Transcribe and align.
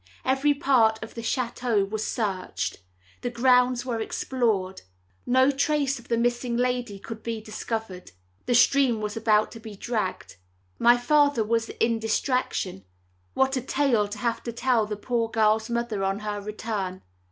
Every 0.25 0.55
part 0.55 0.97
of 1.03 1.13
the 1.13 1.21
chateau 1.21 1.85
was 1.85 2.03
searched. 2.03 2.77
The 3.21 3.29
grounds 3.29 3.85
were 3.85 4.01
explored. 4.01 4.81
No 5.27 5.51
trace 5.51 5.99
of 5.99 6.07
the 6.07 6.17
missing 6.17 6.57
lady 6.57 6.97
could 6.97 7.21
be 7.21 7.39
discovered. 7.39 8.09
The 8.47 8.55
stream 8.55 8.99
was 8.99 9.15
about 9.15 9.51
to 9.51 9.59
be 9.59 9.75
dragged; 9.75 10.37
my 10.79 10.97
father 10.97 11.43
was 11.43 11.69
in 11.69 11.99
distraction; 11.99 12.83
what 13.35 13.55
a 13.55 13.61
tale 13.61 14.07
to 14.07 14.17
have 14.17 14.41
to 14.41 14.51
tell 14.51 14.87
the 14.87 14.97
poor 14.97 15.29
girl's 15.29 15.69
mother 15.69 16.03
on 16.03 16.21
her 16.21 16.41
return. 16.41 17.03